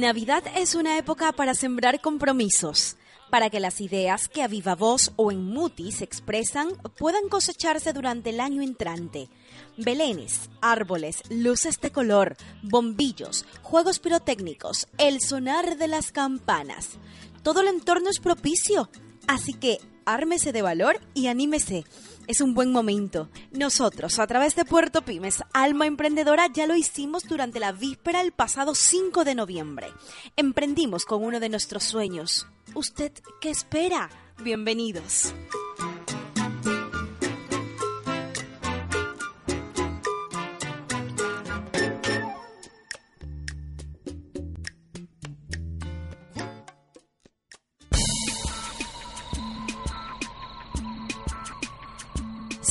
[0.00, 2.96] Navidad es una época para sembrar compromisos,
[3.30, 7.92] para que las ideas que a viva voz o en muti se expresan puedan cosecharse
[7.92, 9.28] durante el año entrante.
[9.76, 16.98] Belenes, árboles, luces de color, bombillos, juegos pirotécnicos, el sonar de las campanas.
[17.42, 18.88] Todo el entorno es propicio,
[19.26, 21.84] así que ármese de valor y anímese
[22.26, 23.28] es un buen momento.
[23.50, 28.32] Nosotros, a través de Puerto Pymes, Alma Emprendedora, ya lo hicimos durante la víspera el
[28.32, 29.88] pasado 5 de noviembre.
[30.36, 32.46] Emprendimos con uno de nuestros sueños.
[32.74, 34.10] ¿Usted qué espera?
[34.42, 35.34] Bienvenidos.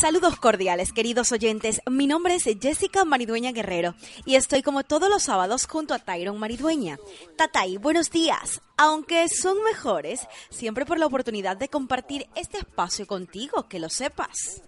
[0.02, 1.80] Saludos cordiales, queridos oyentes.
[1.88, 3.94] Mi nombre es Jessica Maridueña Guerrero
[4.26, 6.98] y estoy como todos los sábados junto a Tyron Maridueña.
[7.38, 8.62] Tatay, buenos días.
[8.78, 14.64] Aunque son mejores, siempre por la oportunidad de compartir este espacio contigo, que lo sepas.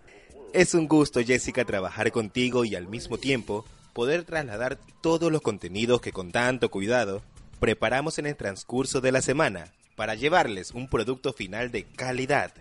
[0.53, 5.99] Es un gusto, Jessica, trabajar contigo y al mismo tiempo poder trasladar todos los contenidos
[5.99, 7.23] que con tanto cuidado
[7.59, 12.53] preparamos en el transcurso de la semana para llevarles un producto final de calidad,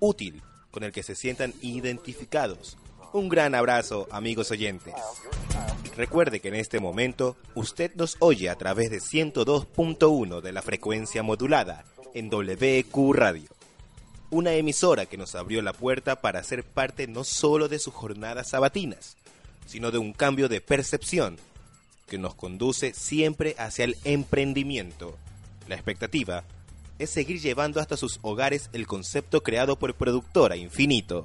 [0.00, 2.76] útil con el que se sientan identificados.
[3.12, 4.94] Un gran abrazo, amigos oyentes.
[5.96, 11.22] Recuerde que en este momento usted nos oye a través de 102.1 de la frecuencia
[11.22, 13.48] modulada en WQ Radio.
[14.30, 18.50] Una emisora que nos abrió la puerta para ser parte no solo de sus jornadas
[18.50, 19.16] sabatinas,
[19.66, 21.38] sino de un cambio de percepción
[22.06, 25.16] que nos conduce siempre hacia el emprendimiento.
[25.66, 26.44] La expectativa
[26.98, 31.24] es seguir llevando hasta sus hogares el concepto creado por Productora Infinito.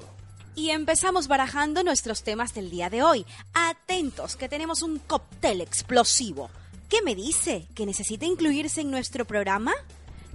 [0.56, 3.26] Y empezamos barajando nuestros temas del día de hoy.
[3.54, 6.50] Atentos, que tenemos un cóctel explosivo.
[6.90, 7.68] ¿Qué me dice?
[7.74, 9.74] ¿Que necesita incluirse en nuestro programa?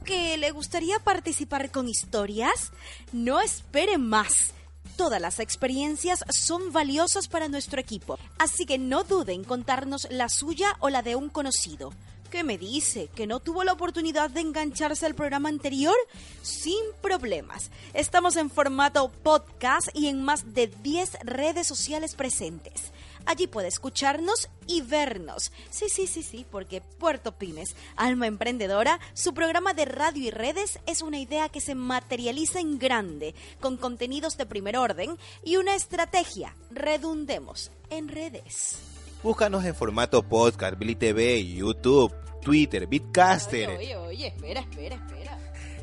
[0.04, 2.72] ¿Que le gustaría participar con historias?
[3.12, 4.54] No espere más.
[4.96, 10.28] Todas las experiencias son valiosas para nuestro equipo, así que no duden en contarnos la
[10.28, 11.92] suya o la de un conocido.
[12.30, 13.08] ¿Qué me dice?
[13.14, 15.96] ¿Que no tuvo la oportunidad de engancharse al programa anterior?
[16.42, 17.70] Sin problemas.
[17.94, 22.92] Estamos en formato podcast y en más de 10 redes sociales presentes.
[23.24, 25.52] Allí puede escucharnos y vernos.
[25.70, 30.80] Sí, sí, sí, sí, porque Puerto Pymes, Alma Emprendedora, su programa de radio y redes
[30.86, 35.74] es una idea que se materializa en grande, con contenidos de primer orden y una
[35.74, 36.54] estrategia.
[36.70, 38.87] Redundemos en redes.
[39.22, 43.70] Búscanos en formato podcast, Billy TV, YouTube, Twitter, Bitcaster.
[43.70, 45.38] Oye, oye, espera, espera, espera.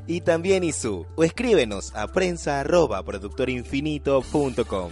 [0.08, 1.06] Y también ISU.
[1.18, 4.92] O escríbenos a prensa arroba productorinfinito.com.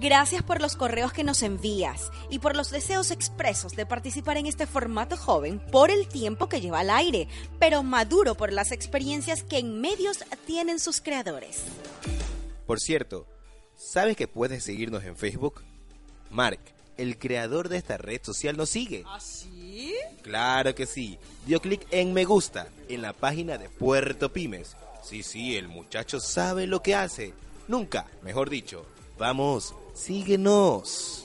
[0.00, 4.46] Gracias por los correos que nos envías y por los deseos expresos de participar en
[4.46, 7.28] este formato joven por el tiempo que lleva al aire,
[7.60, 11.62] pero maduro por las experiencias que en medios tienen sus creadores.
[12.66, 13.26] Por cierto,
[13.76, 15.62] ¿sabes que puedes seguirnos en Facebook?
[16.28, 16.60] Mark,
[16.98, 19.04] el creador de esta red social nos sigue.
[19.06, 19.94] ¿Ah, sí?
[20.22, 21.18] Claro que sí.
[21.46, 24.76] Dio clic en me gusta en la página de Puerto Pymes.
[25.02, 27.32] Sí, sí, el muchacho sabe lo que hace.
[27.68, 28.84] Nunca, mejor dicho.
[29.16, 31.24] Vamos, síguenos.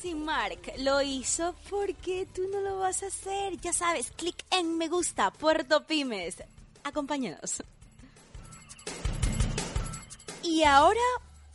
[0.00, 3.58] Si Mark lo hizo, ¿por qué tú no lo vas a hacer?
[3.60, 6.36] Ya sabes, clic en me gusta, Puerto Pymes.
[6.82, 7.62] Acompáñanos.
[10.42, 11.00] Y ahora,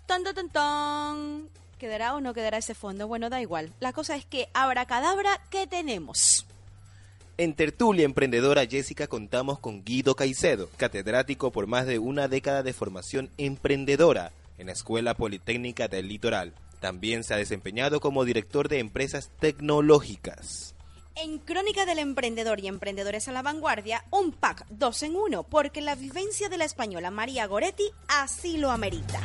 [0.05, 1.49] tan tan tan tan.
[1.77, 3.07] ¿Quedará o no quedará ese fondo?
[3.07, 3.71] Bueno, da igual.
[3.79, 6.45] La cosa es que, abracadabra, ¿qué tenemos?
[7.37, 12.71] En Tertulia Emprendedora Jessica contamos con Guido Caicedo, catedrático por más de una década de
[12.71, 16.53] formación emprendedora en la Escuela Politécnica del Litoral.
[16.79, 20.75] También se ha desempeñado como director de empresas tecnológicas.
[21.15, 25.81] En Crónica del Emprendedor y Emprendedores a la Vanguardia, un pack dos en uno, porque
[25.81, 29.19] la vivencia de la española María Goretti así lo amerita.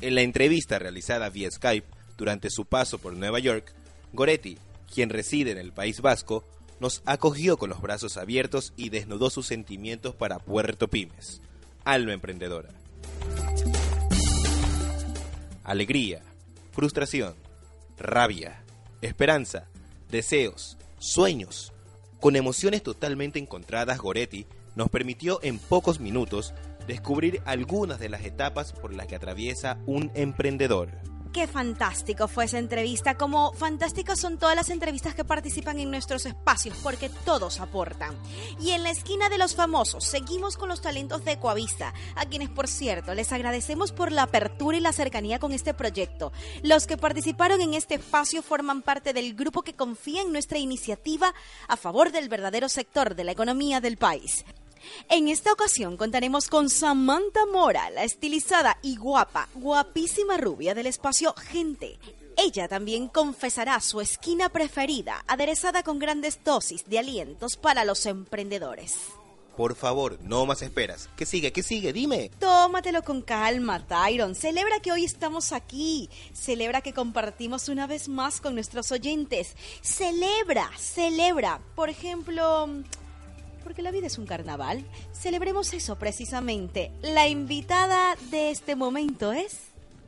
[0.00, 1.86] En la entrevista realizada vía Skype
[2.16, 3.74] durante su paso por Nueva York,
[4.12, 4.56] Goretti,
[4.92, 6.44] quien reside en el País Vasco,
[6.78, 11.40] nos acogió con los brazos abiertos y desnudó sus sentimientos para Puerto Pymes,
[11.84, 12.68] alma emprendedora.
[15.64, 16.22] Alegría,
[16.72, 17.34] frustración,
[17.98, 18.62] rabia,
[19.02, 19.66] esperanza,
[20.10, 21.72] deseos, sueños.
[22.20, 24.46] Con emociones totalmente encontradas, Goretti
[24.76, 26.54] nos permitió en pocos minutos
[26.88, 30.90] descubrir algunas de las etapas por las que atraviesa un emprendedor.
[31.32, 36.24] Qué fantástico fue esa entrevista, como fantásticas son todas las entrevistas que participan en nuestros
[36.24, 38.16] espacios, porque todos aportan.
[38.58, 42.48] Y en la esquina de los famosos, seguimos con los talentos de Coavista, a quienes
[42.48, 46.32] por cierto les agradecemos por la apertura y la cercanía con este proyecto.
[46.62, 51.34] Los que participaron en este espacio forman parte del grupo que confía en nuestra iniciativa
[51.68, 54.46] a favor del verdadero sector de la economía del país.
[55.08, 61.34] En esta ocasión contaremos con Samantha Mora, la estilizada y guapa, guapísima rubia del espacio
[61.34, 61.98] Gente.
[62.36, 68.96] Ella también confesará su esquina preferida, aderezada con grandes dosis de alientos para los emprendedores.
[69.58, 71.08] Por favor, no más esperas.
[71.16, 71.52] ¿Qué sigue?
[71.52, 71.92] ¿Qué sigue?
[71.92, 72.30] Dime.
[72.38, 74.36] Tómatelo con calma, Tyron.
[74.36, 76.08] Celebra que hoy estamos aquí.
[76.32, 79.56] Celebra que compartimos una vez más con nuestros oyentes.
[79.82, 81.60] Celebra, celebra.
[81.74, 82.68] Por ejemplo,
[83.68, 84.82] porque la vida es un carnaval.
[85.12, 86.90] Celebremos eso precisamente.
[87.02, 89.58] La invitada de este momento es...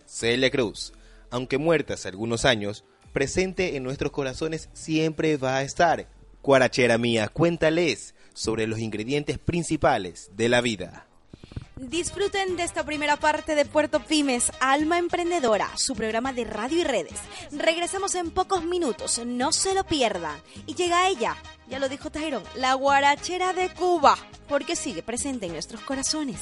[0.06, 0.94] Celia Cruz.
[1.28, 6.08] Aunque muerta hace algunos años, presente en nuestros corazones siempre va a estar.
[6.40, 11.09] Cuarachera mía, cuéntales sobre los ingredientes principales de la vida.
[11.88, 16.84] Disfruten de esta primera parte de Puerto Pymes, Alma Emprendedora, su programa de radio y
[16.84, 17.18] redes.
[17.52, 20.38] Regresamos en pocos minutos, no se lo pierdan.
[20.66, 21.36] Y llega ella,
[21.70, 26.40] ya lo dijo Tyron, la guarachera de Cuba, porque sigue presente en nuestros corazones.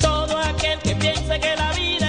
[0.00, 2.07] Todo aquel que piense que la vida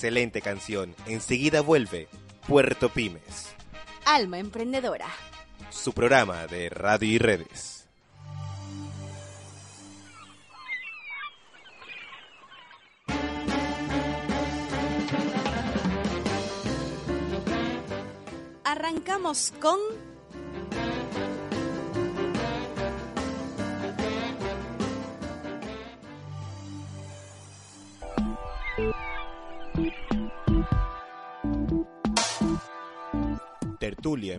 [0.00, 0.94] Excelente canción.
[1.04, 2.08] Enseguida vuelve
[2.48, 3.54] Puerto Pymes,
[4.06, 5.04] Alma Emprendedora.
[5.68, 7.86] su programa de radio y redes.
[18.64, 19.78] Arrancamos con...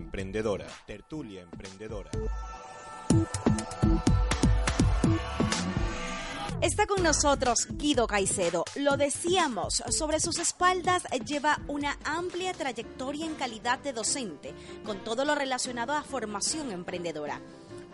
[0.01, 0.65] Emprendedora.
[0.87, 2.09] Tertulia Emprendedora.
[6.59, 8.65] Está con nosotros Guido Caicedo.
[8.75, 14.53] Lo decíamos, sobre sus espaldas lleva una amplia trayectoria en calidad de docente,
[14.83, 17.39] con todo lo relacionado a formación emprendedora.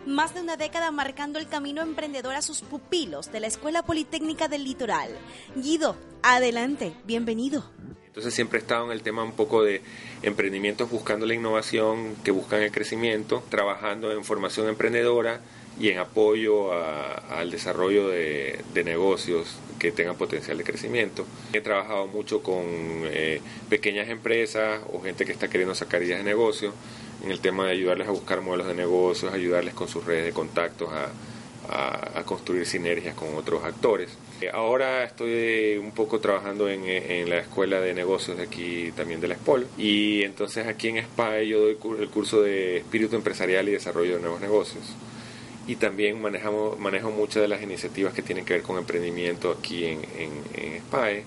[0.06, 4.48] Más de una década marcando el camino emprendedor a sus pupilos de la Escuela Politécnica
[4.48, 5.10] del Litoral.
[5.56, 7.70] Guido, adelante, bienvenido.
[8.18, 9.80] Entonces siempre he estado en el tema un poco de
[10.22, 15.40] emprendimientos buscando la innovación, que buscan el crecimiento, trabajando en formación emprendedora
[15.78, 21.26] y en apoyo al desarrollo de, negocios que tengan potencial de crecimiento.
[21.52, 26.24] He trabajado mucho con eh, pequeñas empresas o gente que está queriendo sacar ideas de
[26.24, 26.74] negocio
[27.22, 30.32] en el tema de ayudarles a buscar modelos de negocios, ayudarles con sus redes de
[30.32, 31.12] contactos a,
[32.24, 34.10] construir sinergias con otros actores.
[34.40, 39.20] Eh, ahora estoy un poco trabajando en, en, la escuela de negocios de aquí también
[39.20, 43.68] de la SPOL y entonces aquí en SPAE yo doy el curso de espíritu empresarial
[43.68, 44.84] y desarrollo de nuevos negocios
[45.66, 49.84] y también manejamos, manejo muchas de las iniciativas que tienen que ver con emprendimiento aquí
[49.84, 51.24] en, en, SPAE.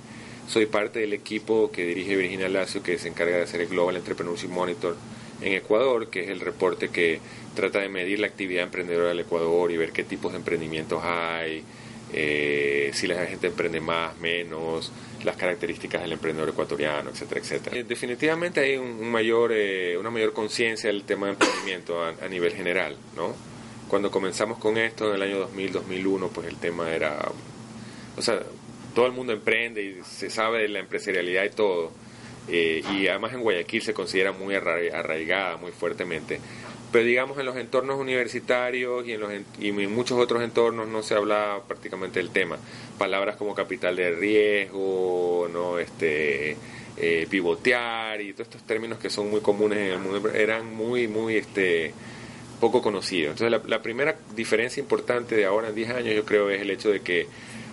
[0.47, 3.95] Soy parte del equipo que dirige Virginia Lacio que se encarga de hacer el Global
[3.97, 4.95] Entrepreneurship Monitor
[5.41, 7.19] en Ecuador, que es el reporte que
[7.55, 11.63] trata de medir la actividad emprendedora del Ecuador y ver qué tipos de emprendimientos hay,
[12.13, 14.91] eh, si la gente emprende más, menos,
[15.23, 17.77] las características del emprendedor ecuatoriano, etcétera, etcétera.
[17.77, 22.53] Eh, definitivamente hay un, mayor, eh, una mayor conciencia del tema de emprendimiento a, nivel
[22.53, 23.33] general, ¿no?
[23.87, 27.17] Cuando comenzamos con esto en el año 2000, 2001, pues el tema era,
[28.17, 28.41] o sea,
[28.93, 31.91] todo el mundo emprende y se sabe de la empresarialidad y todo,
[32.47, 36.39] eh, y además en Guayaquil se considera muy arraigada muy fuertemente.
[36.91, 41.01] Pero digamos en los entornos universitarios y en, los, y en muchos otros entornos no
[41.03, 42.57] se habla prácticamente del tema.
[42.97, 46.57] Palabras como capital de riesgo, no este
[46.97, 51.07] eh, pivotear y todos estos términos que son muy comunes en el mundo eran muy
[51.07, 51.93] muy este
[52.59, 53.39] poco conocidos.
[53.39, 56.91] Entonces la, primera diferencia importante de ahora en 10 años yo creo es el hecho
[56.91, 57.27] de que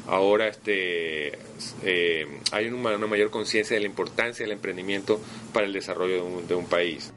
[0.09, 1.39] ahora este,
[1.85, 5.21] eh, hay una, mayor conciencia de la importancia del emprendimiento
[5.53, 7.13] para el desarrollo de un, país.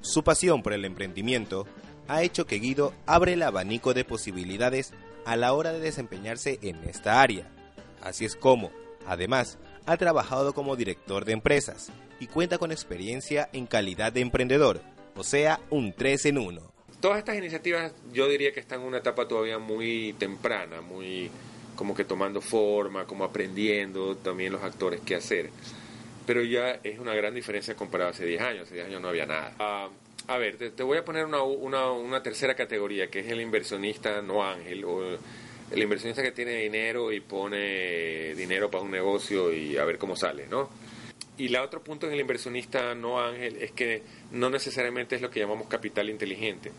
[0.00, 1.66] Su pasión por el emprendimiento
[2.08, 4.92] ha hecho que Guido abre el abanico de posibilidades
[5.24, 7.50] a la hora de desempeñarse en esta área.
[8.00, 8.72] Así es como,
[9.06, 14.80] además, ha trabajado como director de empresas y cuenta con experiencia en calidad de emprendedor,
[15.16, 16.72] o sea, un 3 en 1.
[17.00, 21.30] Todas estas iniciativas yo diría que están en una etapa todavía muy temprana, muy
[21.82, 25.50] como que tomando forma, como aprendiendo también los actores qué hacer.
[26.24, 29.08] Pero ya es una gran diferencia comparado a hace 10 años, hace 10 años no
[29.08, 29.56] había nada.
[29.58, 29.88] Ah,
[30.28, 34.22] a ver, te, voy a poner una, una, una, tercera categoría, que es el inversionista
[34.22, 35.02] no ángel, o
[35.72, 40.14] el inversionista que tiene dinero y pone dinero para un negocio y a ver cómo
[40.14, 40.70] sale, ¿no?
[41.36, 45.30] Y la otro punto en el inversionista no ángel es que no necesariamente es lo
[45.30, 46.70] que llamamos capital inteligente.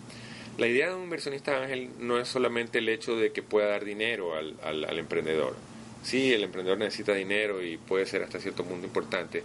[0.57, 3.83] La idea de un inversionista ángel no es solamente el hecho de que pueda dar
[3.83, 5.55] dinero al, al, emprendedor.
[6.03, 9.43] Sí, el emprendedor necesita dinero y puede ser hasta cierto punto importante,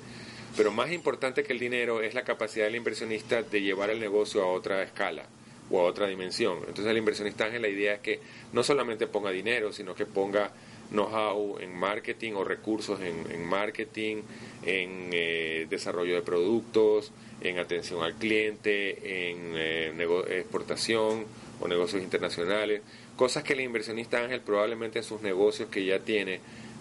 [0.54, 4.42] pero más importante que el dinero es la capacidad del inversionista de llevar el negocio
[4.42, 5.24] a otra escala
[5.70, 6.58] o a otra dimensión.
[6.60, 8.20] Entonces el inversionista ángel la idea es que
[8.52, 10.50] no solamente ponga dinero, sino que ponga
[10.90, 14.22] know-how en marketing o recursos en, marketing,
[14.64, 21.26] en eh, desarrollo de productos, en atención al cliente, en eh, exportación
[21.60, 22.82] o negocios internacionales,
[23.16, 26.40] cosas que el inversionista Ángel probablemente en sus negocios que ya tiene,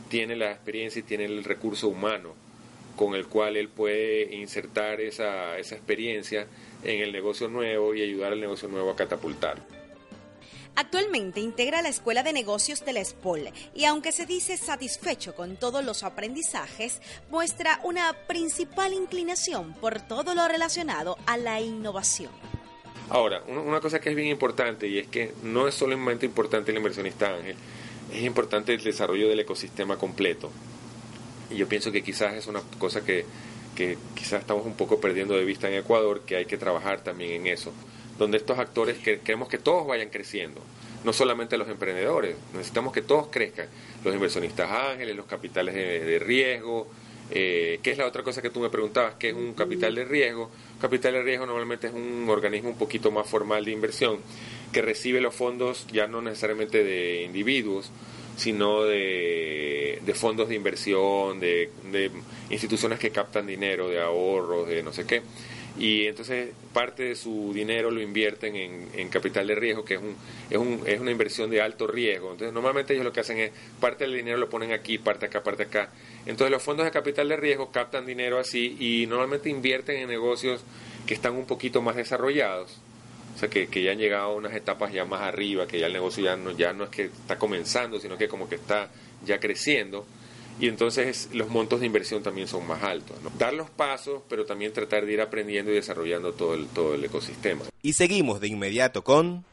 [0.10, 2.34] tiene la experiencia y tiene el recurso humano
[2.96, 6.48] con el cual él puede insertar esa, esa experiencia
[6.84, 9.77] en el negocio nuevo y ayudar al negocio nuevo a catapultar.
[10.80, 15.58] Actualmente integra la Escuela de Negocios de la SPOL y aunque se dice satisfecho con
[15.58, 22.32] todos los aprendizajes, muestra una principal inclinación por todo lo relacionado a la innovación.
[23.10, 26.78] Ahora, una cosa que es bien importante y es que no es solamente importante el
[26.78, 27.56] inversionista ángel,
[28.14, 30.52] es importante el desarrollo del ecosistema completo.
[31.50, 33.26] Y yo pienso que quizás es una cosa que,
[33.76, 37.32] que quizás estamos un poco perdiendo de vista en Ecuador, que hay que trabajar también
[37.32, 37.74] en eso
[38.18, 40.62] donde estos actores que queremos que todos vayan creciendo,
[41.04, 43.68] no solamente los emprendedores, necesitamos que todos crezcan,
[44.04, 46.88] los inversionistas ángeles, los capitales de, riesgo,
[47.30, 49.16] eh, ¿qué es la otra cosa que tú me preguntabas?
[49.16, 50.50] ¿Qué es un capital de riesgo?
[50.82, 54.20] Capital de riesgo normalmente es un organismo un poquito más formal de inversión
[54.72, 57.92] que recibe los fondos ya no necesariamente de individuos,
[58.36, 62.12] sino de, fondos de inversión, de, de
[62.50, 65.22] instituciones que captan dinero, de ahorros, de no sé qué
[65.80, 70.16] y entonces parte de su dinero lo invierten en, capital de riesgo, que es, un,
[70.50, 72.32] es, un, es una inversión de alto riesgo.
[72.32, 75.44] Entonces normalmente ellos lo que hacen es parte del dinero lo ponen aquí, parte acá,
[75.44, 75.90] parte acá.
[76.26, 80.64] Entonces los fondos de capital de riesgo captan dinero así y normalmente invierten en negocios
[81.06, 82.80] que están un poquito más desarrollados.
[83.36, 85.86] O sea, que, que ya han llegado a unas etapas ya más arriba, que ya
[85.86, 88.90] el negocio ya no, ya no es que está comenzando, sino que como que está
[89.24, 90.08] ya creciendo
[90.60, 93.16] y entonces los montos de inversión también son más altos.
[93.38, 97.04] Dar los pasos, pero también tratar de ir aprendiendo y desarrollando todo el, todo el
[97.04, 97.64] ecosistema.
[97.82, 99.46] Y seguimos de inmediato con...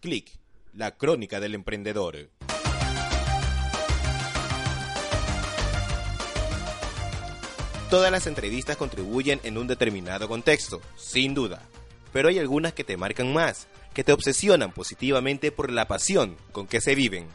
[0.00, 0.30] Clic,
[0.74, 2.30] la crónica del emprendedor.
[7.90, 11.62] Todas las entrevistas contribuyen en un determinado contexto, sin duda,
[12.12, 16.66] pero hay algunas que te marcan más, que te obsesionan positivamente por la pasión con
[16.66, 17.26] que se viven.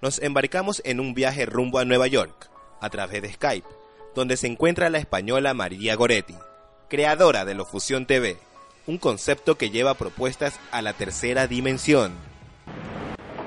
[0.00, 3.68] Nos embarcamos en un viaje rumbo a Nueva York, a través de Skype,
[4.14, 6.34] donde se encuentra la española María Goretti,
[6.88, 8.36] creadora de Lofusión TV,
[8.86, 12.12] un concepto que lleva propuestas a la tercera dimensión.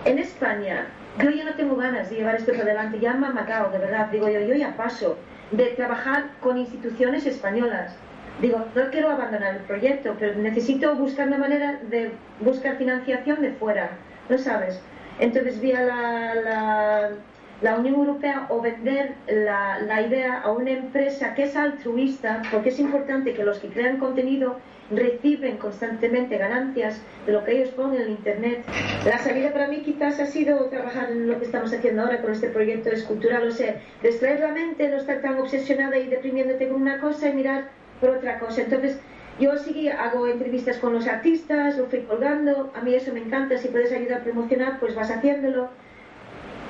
[0.06, 0.88] En España,
[1.22, 3.80] yo ya no tengo ganas de llevar esto por delante, ya me han matado, de
[3.80, 5.18] verdad, digo yo, yo ya paso
[5.52, 7.96] de trabajar con instituciones españolas.
[8.42, 13.52] Digo, no quiero abandonar el proyecto, pero necesito buscar una manera de buscar financiación de
[13.54, 13.90] fuera,
[14.30, 14.80] ¿no sabes?
[15.20, 17.10] Entonces, vía la, la,
[17.62, 22.70] la Unión Europea o vender la, la idea a una empresa que es altruista, porque
[22.70, 24.60] es importante que los que crean contenido
[24.92, 28.64] reciben constantemente ganancias de lo que ellos ponen en Internet.
[29.06, 32.32] La salida para mí quizás ha sido trabajar en lo que estamos haciendo ahora con
[32.32, 36.82] este proyecto escultural, o sea, distraer la mente, no estar tan obsesionada y deprimiéndote con
[36.82, 38.62] una cosa y mirar por otra cosa.
[38.62, 39.00] Entonces,
[39.40, 43.58] yo sí hago entrevistas con los artistas, lo fui colgando, a mí eso me encanta,
[43.58, 45.70] si puedes ayudar a promocionar, pues vas haciéndolo.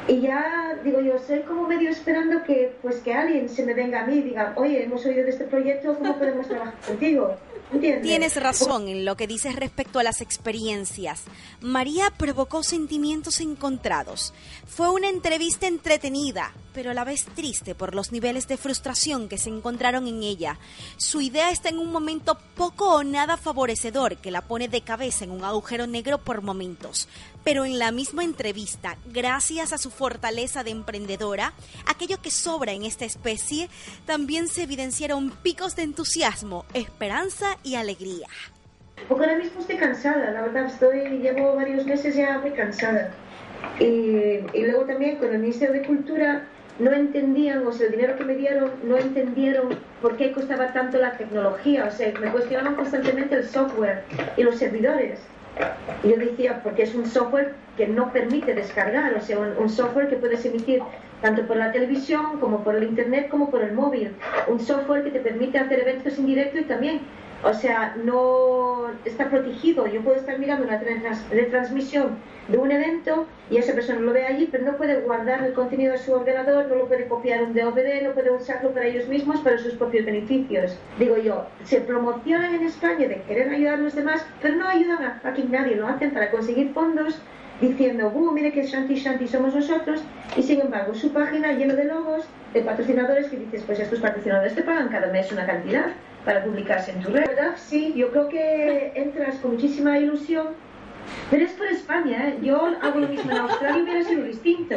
[0.07, 4.03] Y ya, digo yo, soy como medio esperando que, pues, que alguien se me venga
[4.03, 7.35] a mí y diga, oye, hemos oído de este proyecto, ¿cómo podemos trabajar contigo?
[7.73, 8.03] ¿Entiendes?
[8.03, 11.23] Tienes razón en lo que dices respecto a las experiencias.
[11.59, 14.33] María provocó sentimientos encontrados.
[14.65, 19.37] Fue una entrevista entretenida, pero a la vez triste por los niveles de frustración que
[19.37, 20.59] se encontraron en ella.
[20.95, 25.25] Su idea está en un momento poco o nada favorecedor que la pone de cabeza
[25.25, 27.09] en un agujero negro por momentos.
[27.47, 31.53] Pero en la misma entrevista, gracias a su fortaleza de emprendedora,
[31.85, 33.69] aquello que sobra en esta especie,
[34.05, 38.27] también se evidenciaron picos de entusiasmo, esperanza y alegría.
[39.07, 43.13] Porque ahora mismo estoy cansada, la verdad, estoy, llevo varios meses ya muy cansada.
[43.79, 43.85] Y,
[44.53, 46.45] y luego también con el Ministerio de Cultura
[46.79, 50.97] no entendían, o sea, el dinero que me dieron, no entendieron por qué costaba tanto
[50.97, 54.03] la tecnología, o sea, me cuestionaban constantemente el software
[54.35, 55.21] y los servidores.
[56.03, 60.07] Yo decía, porque es un software que no permite descargar, o sea, un, un, software
[60.07, 60.81] que puedes emitir
[61.21, 64.15] tanto por la televisión como por el internet como por el móvil.
[64.47, 67.01] Un software que te permite hacer eventos en directo y también,
[67.43, 69.87] o sea, no está protegido.
[69.87, 70.79] Yo puedo estar mirando una
[71.31, 75.53] retransmisión de un evento y esa persona lo ve allí, pero no puede guardar el
[75.53, 79.07] contenido de su ordenador, no lo puede copiar un DVD, no puede usarlo para ellos
[79.07, 80.77] mismos, para sus propios beneficios.
[80.97, 85.03] Digo yo, se promocionan en España de querer ayudar a los demás, pero no ayudan
[85.03, 87.19] a fucking nadie, lo hacen para conseguir fondos
[87.59, 90.01] diciendo, uh, mire que Shanti Shanti somos nosotros,
[90.35, 94.53] y sin embargo su página llena de logos, de patrocinadores que dices, pues estos patrocinadores
[94.53, 95.87] te pagan cada mes una cantidad
[96.27, 97.53] para publicarse en tu red, ¿verdad?
[97.55, 100.47] Sí, yo creo que entras con muchísima ilusión
[101.29, 102.37] pero es por España, ¿eh?
[102.41, 104.75] yo hago lo mismo en Australia hubiera sido distinto.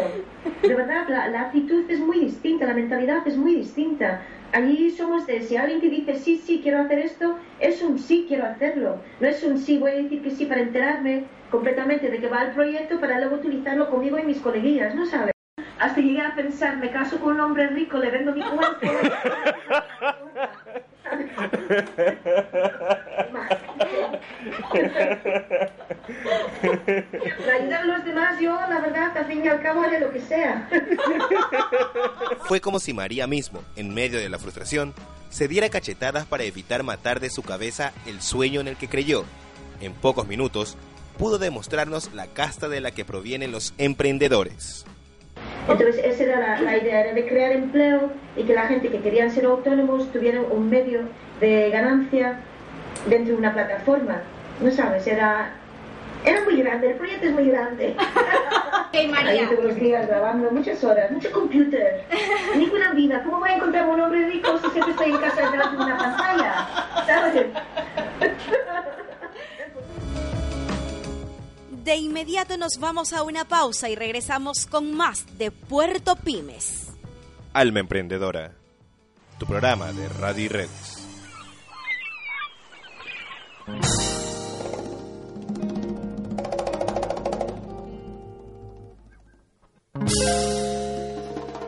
[0.62, 4.22] De verdad, la, la, actitud es muy distinta, la mentalidad es muy distinta.
[4.52, 8.26] Allí somos de, si alguien te dice sí, sí, quiero hacer esto, es un sí,
[8.28, 9.00] quiero hacerlo.
[9.18, 12.44] No es un sí, voy a decir que sí para enterarme completamente de que va
[12.44, 15.32] el proyecto para luego utilizarlo conmigo y mis coleguillas, ¿no sabes?
[15.80, 18.86] Hasta llegué a pensar, me caso con un hombre rico, le vendo mi cuerpo.
[27.84, 30.68] Los demás, yo, la verdad, al fin y al cabo, haré lo que sea.
[32.44, 34.94] Fue como si María mismo, en medio de la frustración,
[35.28, 39.24] se diera cachetadas para evitar matar de su cabeza el sueño en el que creyó.
[39.80, 40.76] En pocos minutos,
[41.18, 44.84] pudo demostrarnos la casta de la que provienen los emprendedores.
[45.68, 49.00] Entonces esa era la, la, idea, era de crear empleo y que la gente que
[49.00, 51.02] querían ser autónomos tuvieran un medio
[51.40, 52.38] de ganancia
[53.06, 54.22] dentro de una plataforma.
[54.60, 55.50] No sabes, era,
[56.24, 57.96] era muy grande, el proyecto es muy grande.
[58.92, 59.30] Hey, María.
[59.30, 62.04] Ahí todos los días grabando, muchas horas, mucho computer,
[62.56, 63.22] ninguna vida.
[63.22, 65.96] ¿Cómo voy a encontrar un hombre rico si siempre estoy en casa delante de una
[65.96, 66.68] pantalla?
[67.06, 67.46] ¿Sabes?
[71.84, 76.88] De inmediato nos vamos a una pausa y regresamos con más de Puerto Pymes.
[77.52, 78.52] Alma Emprendedora,
[79.38, 80.99] tu programa de radio y redes.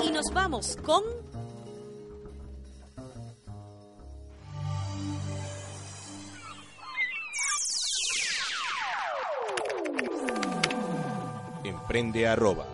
[0.01, 1.03] Y nos vamos con
[11.65, 12.67] Emprende arroba.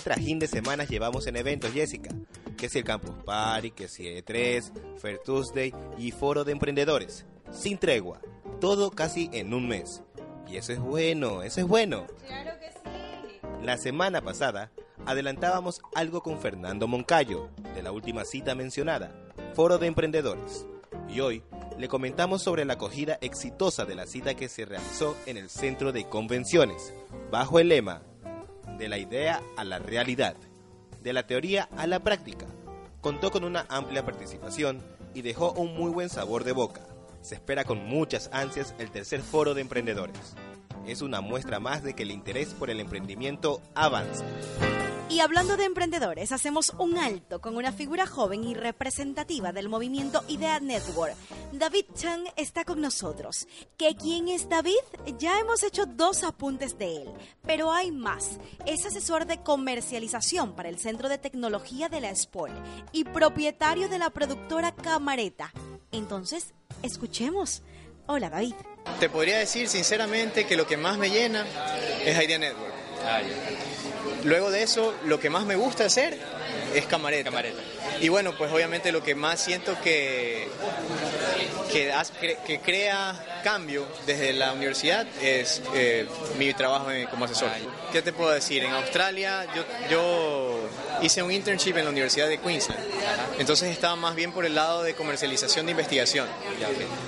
[0.00, 2.10] Qué trajín de semanas llevamos en eventos, Jessica.
[2.56, 7.26] Que si el Campus Party, que si E3, Fair Tuesday y Foro de Emprendedores.
[7.50, 8.20] Sin tregua.
[8.60, 10.02] Todo casi en un mes.
[10.48, 12.06] Y eso es bueno, eso es bueno.
[12.26, 13.40] Claro que sí.
[13.62, 14.70] La semana pasada
[15.06, 19.14] adelantábamos algo con Fernando Moncayo, de la última cita mencionada,
[19.54, 20.66] Foro de Emprendedores.
[21.08, 21.42] Y hoy
[21.78, 25.92] le comentamos sobre la acogida exitosa de la cita que se realizó en el Centro
[25.92, 26.94] de Convenciones,
[27.30, 28.02] bajo el lema
[28.78, 30.36] De la idea a la realidad,
[31.02, 32.46] de la teoría a la práctica.
[33.00, 34.82] Contó con una amplia participación
[35.14, 36.82] y dejó un muy buen sabor de boca.
[37.22, 40.34] Se espera con muchas ansias el tercer foro de emprendedores.
[40.86, 44.24] Es una muestra más de que el interés por el emprendimiento avanza.
[45.10, 50.22] Y hablando de emprendedores, hacemos un alto con una figura joven y representativa del movimiento
[50.28, 51.16] Idea Network.
[51.50, 53.48] David Chang está con nosotros.
[53.76, 54.78] ¿Que quién es David?
[55.18, 57.08] Ya hemos hecho dos apuntes de él,
[57.44, 58.38] pero hay más.
[58.66, 62.52] Es asesor de comercialización para el Centro de Tecnología de la SPOL
[62.92, 65.52] y propietario de la productora Camareta.
[65.90, 67.62] Entonces, escuchemos.
[68.06, 68.54] Hola David.
[69.00, 71.44] Te podría decir sinceramente que lo que más me llena
[72.04, 72.74] es Idea Network.
[74.24, 76.18] Luego de eso, lo que más me gusta hacer
[76.74, 77.30] es camareta.
[78.00, 80.48] Y bueno, pues obviamente lo que más siento que,
[81.72, 81.92] que,
[82.46, 86.06] que crea cambio desde la universidad es eh,
[86.38, 87.50] mi trabajo como asesor.
[87.92, 88.64] ¿Qué te puedo decir?
[88.64, 90.60] En Australia yo, yo
[91.02, 92.80] hice un internship en la Universidad de Queensland.
[93.38, 96.26] Entonces estaba más bien por el lado de comercialización de investigación.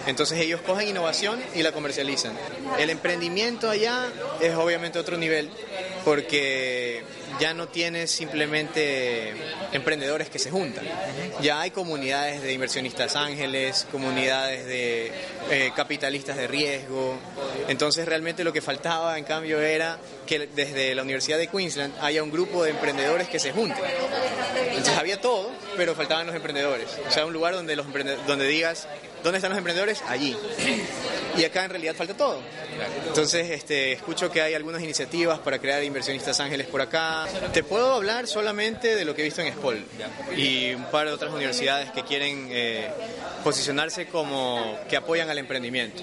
[0.07, 2.33] Entonces ellos cogen innovación y la comercializan.
[2.79, 4.09] El emprendimiento allá
[4.41, 5.51] es obviamente otro nivel
[6.05, 7.03] porque
[7.41, 9.33] ya no tienes simplemente
[9.73, 10.85] emprendedores que se juntan.
[11.41, 15.13] Ya hay comunidades de inversionistas ángeles, comunidades de
[15.51, 17.19] eh, capitalistas de riesgo.
[17.69, 22.23] Entonces realmente lo que faltaba en cambio era que desde la Universidad de Queensland haya
[22.23, 23.85] un grupo de emprendedores que se junten.
[24.69, 26.89] Entonces había todo, pero faltaban los emprendedores.
[27.09, 27.87] O sea, un lugar donde, los
[28.27, 28.89] donde digas,
[29.23, 30.03] ¿dónde están los emprendedores?
[30.09, 30.37] Allí.
[31.37, 32.41] Y acá en realidad falta todo.
[33.07, 37.27] Entonces, este, escucho que hay algunas iniciativas para crear inversionistas ángeles por acá.
[37.53, 39.85] Te puedo hablar solamente de lo que he visto en SPOL
[40.37, 42.91] y un par de otras universidades que quieren eh,
[43.45, 46.03] posicionarse como que apoyan al emprendimiento.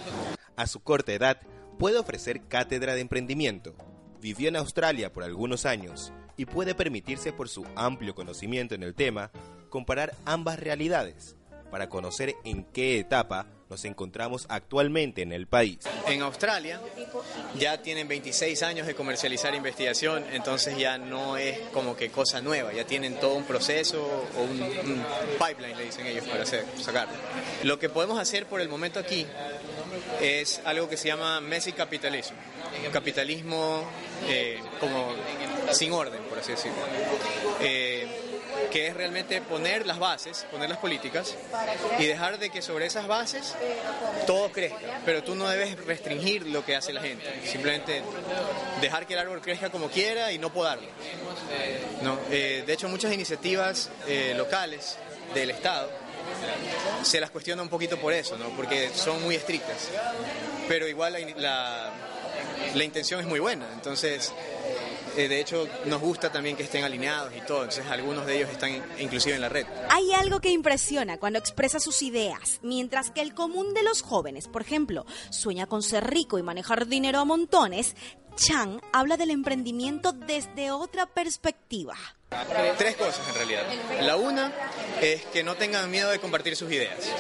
[0.55, 1.39] A su corta edad,
[1.77, 3.75] puede ofrecer cátedra de emprendimiento.
[4.19, 8.95] Vivió en Australia por algunos años y puede permitirse por su amplio conocimiento en el
[8.95, 9.31] tema
[9.69, 11.35] comparar ambas realidades
[11.69, 15.77] para conocer en qué etapa nos encontramos actualmente en el país.
[16.07, 16.81] En Australia
[17.57, 22.73] ya tienen 26 años de comercializar investigación, entonces ya no es como que cosa nueva,
[22.73, 25.05] ya tienen todo un proceso o un, un
[25.37, 27.13] pipeline, le dicen ellos, para hacer, sacarlo.
[27.63, 29.27] Lo que podemos hacer por el momento aquí
[30.19, 32.33] es algo que se llama messy capitalism,
[32.91, 33.83] capitalismo
[34.27, 35.13] eh, como
[35.71, 36.77] sin orden, por así decirlo.
[37.61, 38.28] Eh,
[38.71, 41.35] que es realmente poner las bases, poner las políticas
[41.97, 43.55] y dejar de que sobre esas bases
[44.27, 48.01] todo crezca, pero tú no debes restringir lo que hace la gente, simplemente
[48.81, 50.87] dejar que el árbol crezca como quiera y no podarlo.
[52.01, 54.97] No, eh, de hecho, muchas iniciativas eh, locales
[55.33, 55.89] del Estado
[57.03, 58.49] se las cuestiona un poquito por eso, ¿no?
[58.49, 59.89] porque son muy estrictas,
[60.67, 61.91] pero igual la, la,
[62.75, 64.31] la intención es muy buena, entonces
[65.17, 68.49] eh, de hecho nos gusta también que estén alineados y todo, entonces algunos de ellos
[68.49, 69.65] están inclusive en la red.
[69.89, 74.47] Hay algo que impresiona cuando expresa sus ideas, mientras que el común de los jóvenes,
[74.47, 77.95] por ejemplo, sueña con ser rico y manejar dinero a montones,
[78.35, 81.95] Chang habla del emprendimiento desde otra perspectiva.
[82.77, 83.63] Tres cosas en realidad.
[84.01, 84.53] La una
[85.01, 87.11] es que no tengan miedo de compartir sus ideas.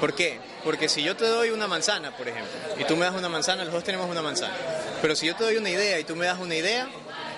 [0.00, 0.38] ¿Por qué?
[0.62, 3.64] Porque si yo te doy una manzana, por ejemplo, y tú me das una manzana,
[3.64, 4.54] los dos tenemos una manzana.
[5.00, 6.88] Pero si yo te doy una idea y tú me das una idea,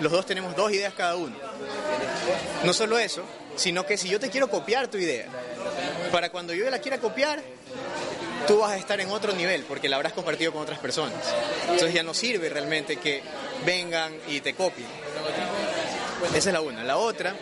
[0.01, 1.37] los dos tenemos dos ideas cada uno.
[2.65, 3.23] No solo eso,
[3.57, 5.27] sino que si yo te quiero copiar tu idea,
[6.11, 7.43] para cuando yo la quiera copiar,
[8.47, 11.19] tú vas a estar en otro nivel porque la habrás compartido con otras personas.
[11.63, 13.23] Entonces ya no sirve realmente que
[13.65, 14.89] vengan y te copien.
[16.35, 16.85] Esa es la una.
[16.85, 17.35] La otra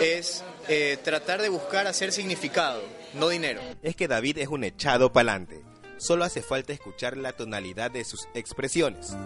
[0.00, 2.82] es eh, tratar de buscar hacer significado,
[3.14, 3.60] no dinero.
[3.82, 5.62] Es que David es un echado pa'lante.
[5.98, 9.16] Solo hace falta escuchar la tonalidad de sus expresiones.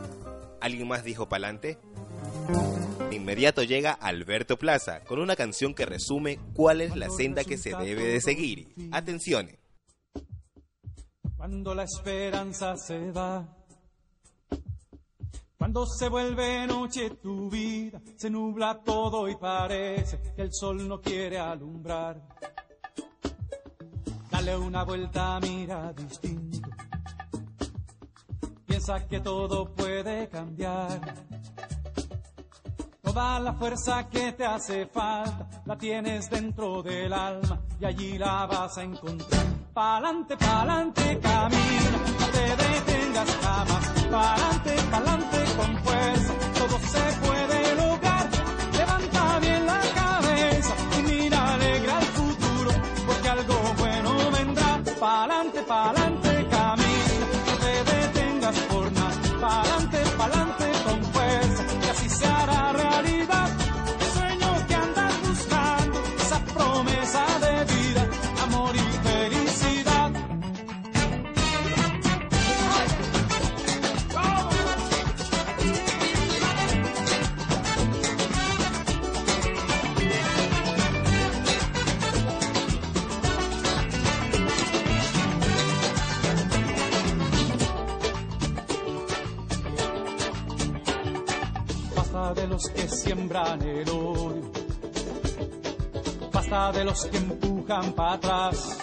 [0.61, 1.79] ¿Alguien más dijo pa'lante?
[3.09, 7.59] De inmediato llega Alberto Plaza con una canción que resume cuál es la senda que
[7.59, 8.75] se debe de seguir.
[8.93, 9.51] Atención.
[11.37, 13.49] Cuando la esperanza se va,
[15.57, 21.01] cuando se vuelve noche tu vida, se nubla todo y parece que el sol no
[21.01, 22.21] quiere alumbrar.
[24.31, 26.69] Dale una vuelta, mira distinto.
[28.81, 31.01] Piensa que todo puede cambiar.
[33.03, 38.47] Toda la fuerza que te hace falta la tienes dentro del alma y allí la
[38.47, 39.45] vas a encontrar.
[39.75, 43.87] Pa'lante, pa'lante, camina, no te detengas jamás.
[44.11, 48.31] Pa'lante, pa'lante con fuerza, todo se puede lograr.
[48.79, 52.71] Levanta bien la cabeza y mira alegra el futuro,
[53.07, 54.81] porque algo bueno vendrá.
[54.99, 56.00] Pa'lante, pa'lante,
[92.21, 94.53] Basta de los que siembran el odio.
[96.31, 98.79] Basta de los que empujan para atrás.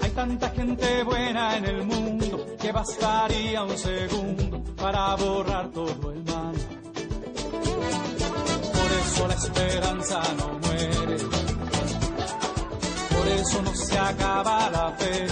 [0.00, 6.24] Hay tanta gente buena en el mundo que bastaría un segundo para borrar todo el
[6.24, 6.54] mal.
[8.72, 11.16] Por eso la esperanza no muere.
[13.14, 15.26] Por eso no se acaba la fe.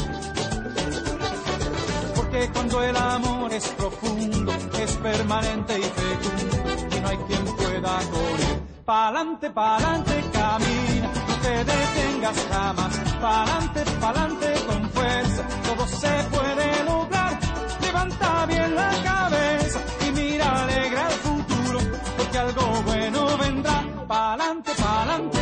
[2.49, 8.61] Cuando el amor es profundo, es permanente y fecundo, y no hay quien pueda correr.
[8.85, 12.99] Pa'lante, pa'lante, camina, no te detengas jamás.
[13.21, 17.39] Pa'lante, pa'lante con fuerza, todo se puede lograr.
[17.83, 21.79] Levanta bien la cabeza y mira alegra el futuro,
[22.17, 23.85] porque algo bueno vendrá.
[24.09, 25.40] Pa'lante, pa'lante,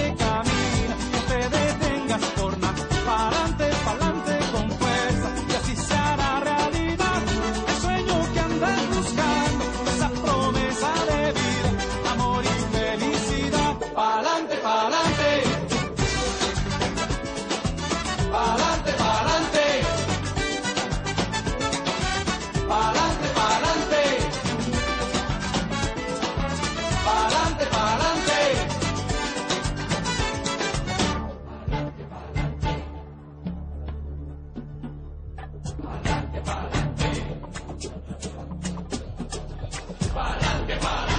[40.77, 41.18] Pa'lante,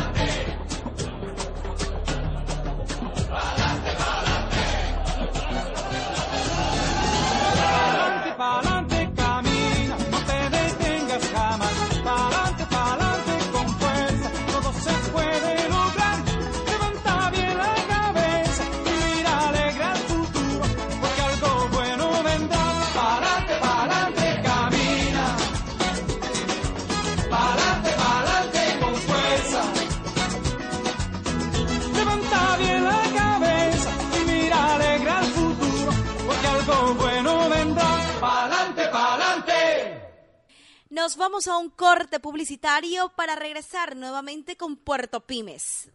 [41.09, 45.89] Nos vamos a un corte publicitario para regresar nuevamente con Puerto Pymes.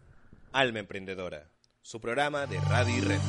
[0.50, 3.20] Alma Emprendedora, su programa de radio y red.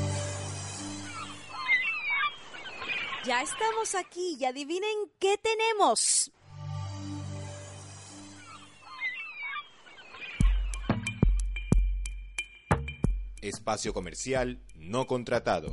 [3.23, 6.31] Ya estamos aquí y adivinen qué tenemos.
[13.41, 15.71] Espacio comercial no contratado.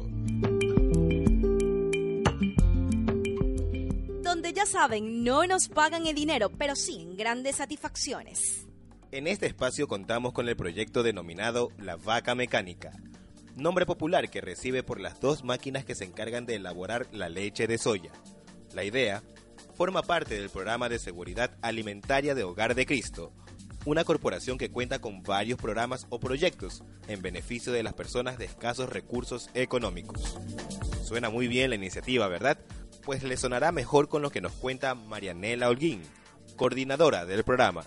[4.62, 8.66] Ya saben, no nos pagan el dinero, pero sí grandes satisfacciones.
[9.10, 12.92] En este espacio contamos con el proyecto denominado La Vaca Mecánica,
[13.56, 17.66] nombre popular que recibe por las dos máquinas que se encargan de elaborar la leche
[17.66, 18.12] de soya.
[18.72, 19.24] La idea
[19.74, 23.32] forma parte del programa de seguridad alimentaria de Hogar de Cristo,
[23.84, 28.44] una corporación que cuenta con varios programas o proyectos en beneficio de las personas de
[28.44, 30.38] escasos recursos económicos.
[31.02, 32.58] Suena muy bien la iniciativa, ¿verdad?
[33.04, 36.02] Pues le sonará mejor con lo que nos cuenta Marianela Holguín,
[36.56, 37.84] coordinadora del programa.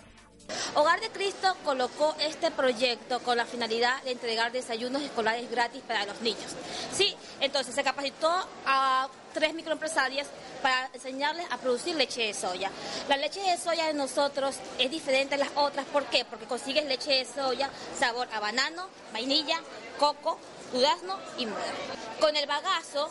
[0.74, 6.04] Hogar de Cristo colocó este proyecto con la finalidad de entregar desayunos escolares gratis para
[6.04, 6.54] los niños.
[6.92, 8.30] Sí, entonces se capacitó
[8.66, 10.26] a tres microempresarias
[10.62, 12.70] para enseñarles a producir leche de soya.
[13.08, 16.26] La leche de soya de nosotros es diferente a las otras, ¿por qué?
[16.26, 19.60] Porque consigues leche de soya sabor a banano, vainilla,
[19.98, 20.38] coco,
[20.72, 21.56] durazno y miel.
[22.20, 23.10] Con el bagazo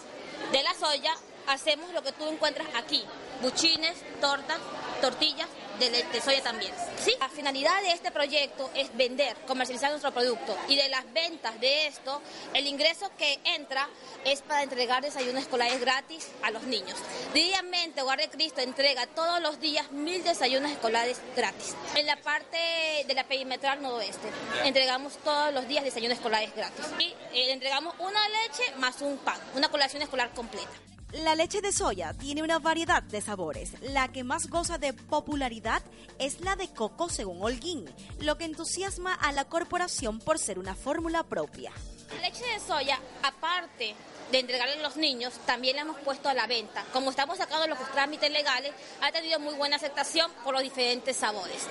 [0.52, 1.14] de la soya
[1.48, 3.04] hacemos lo que tú encuentras aquí,
[3.42, 4.60] buchines, tortas,
[5.02, 5.48] tortillas,
[5.80, 6.74] de, soya también.
[7.04, 7.14] ¿sí?
[7.20, 11.88] La finalidad de este proyecto es vender, comercializar nuestro producto y de las ventas de
[11.88, 12.22] esto,
[12.54, 13.88] el ingreso que entra
[14.24, 16.98] es para entregar desayunos escolares gratis a los niños.
[17.34, 21.76] Diariamente Hogar de Cristo entrega todos los días mil desayunos escolares gratis.
[21.96, 22.58] En la parte
[23.06, 24.30] de la perimetral noroeste
[24.64, 29.40] entregamos todos los días desayunos escolares gratis y eh, entregamos una leche más un pan,
[29.56, 30.95] una colación escolar completa.
[31.24, 33.72] La leche de soya tiene una variedad de sabores.
[33.82, 35.82] La que más goza de popularidad
[36.20, 37.86] es la de coco según Holguín,
[38.20, 41.72] lo que entusiasma a la corporación por ser una fórmula propia.
[42.14, 43.96] La leche de soya, aparte
[44.32, 46.84] de entregarle a los niños, también la hemos puesto a la venta.
[46.94, 51.64] Como estamos sacando los trámites legales, ha tenido muy buena aceptación por los diferentes sabores.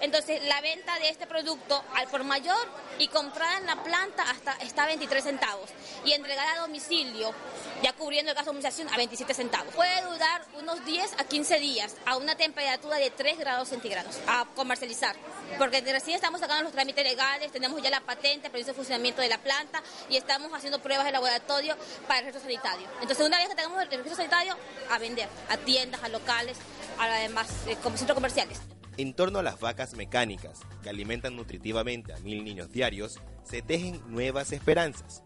[0.00, 2.56] Entonces, la venta de este producto al por mayor
[2.98, 5.70] y comprada en la planta hasta está a 23 centavos
[6.04, 7.34] y entregada a domicilio,
[7.82, 9.74] ya cubriendo el gasto de comercialización, a 27 centavos.
[9.74, 14.46] Puede durar unos 10 a 15 días a una temperatura de 3 grados centígrados a
[14.54, 15.16] comercializar,
[15.58, 19.28] porque recién estamos sacando los trámites legales, tenemos ya la patente, permiso de funcionamiento de
[19.28, 19.77] la planta
[20.08, 22.88] y estamos haciendo pruebas de laboratorio para el registro sanitario.
[23.00, 24.56] Entonces, una vez que tengamos el registro sanitario,
[24.90, 26.58] a vender a tiendas, a locales,
[26.98, 28.60] a demás eh, como centros comerciales.
[28.96, 34.02] En torno a las vacas mecánicas, que alimentan nutritivamente a mil niños diarios, se tejen
[34.08, 35.22] nuevas esperanzas.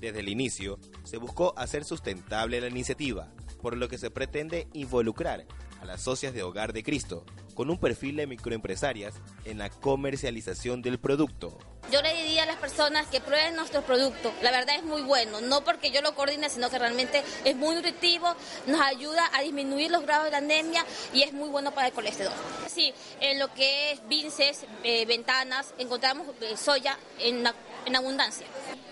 [0.00, 3.28] Desde el inicio, se buscó hacer sustentable la iniciativa,
[3.60, 5.46] por lo que se pretende involucrar
[5.80, 9.14] a las socias de Hogar de Cristo con un perfil de microempresarias
[9.44, 11.58] en la comercialización del producto.
[11.90, 14.32] Yo le diría a las personas que prueben nuestro producto.
[14.42, 17.74] La verdad es muy bueno, no porque yo lo coordine, sino que realmente es muy
[17.74, 18.34] nutritivo,
[18.66, 22.32] nos ayuda a disminuir los grados de anemia y es muy bueno para el colesterol.
[22.68, 27.44] Sí, en lo que es vinces, eh, ventanas, encontramos eh, soya en,
[27.86, 28.46] en abundancia.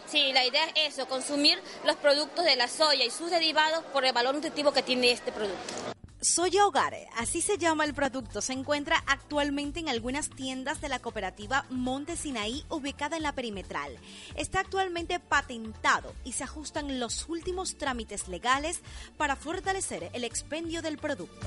[0.07, 4.05] Sí, la idea es eso, consumir los productos de la soya y sus derivados por
[4.05, 5.98] el valor nutritivo que tiene este producto.
[6.21, 10.99] Soya Hogar, así se llama el producto, se encuentra actualmente en algunas tiendas de la
[10.99, 13.97] cooperativa Monte Sinaí ubicada en la perimetral.
[14.35, 18.81] Está actualmente patentado y se ajustan los últimos trámites legales
[19.17, 21.47] para fortalecer el expendio del producto.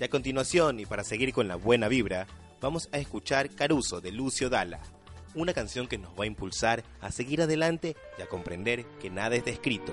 [0.00, 2.26] Y a continuación, y para seguir con la buena vibra,
[2.60, 4.80] vamos a escuchar Caruso de Lucio Dalla,
[5.36, 9.36] una canción que nos va a impulsar a seguir adelante y a comprender que nada
[9.36, 9.92] está escrito.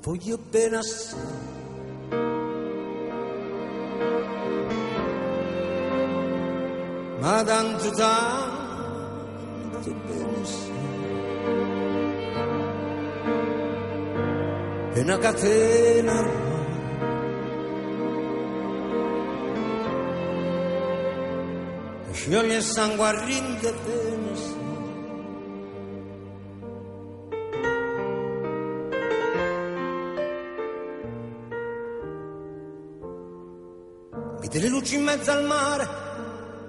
[0.00, 1.16] te voy apenas.
[7.20, 10.76] Ma tanto tanto benissimo
[14.94, 16.46] e una catena.
[22.12, 24.67] Scioglie il sangue a rinde benissimo
[34.58, 35.88] sai Vedi le luci in mezzo al mare,